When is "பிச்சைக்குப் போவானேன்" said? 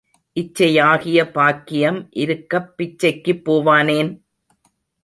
2.77-4.11